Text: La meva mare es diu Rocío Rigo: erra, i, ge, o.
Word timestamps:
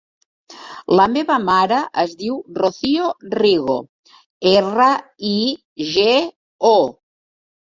La 0.99 1.03
meva 1.15 1.35
mare 1.49 1.81
es 2.03 2.15
diu 2.21 2.39
Rocío 2.63 3.11
Rigo: 3.41 3.77
erra, 4.55 4.89
i, 5.35 5.39
ge, 5.93 6.11
o. 6.75 6.77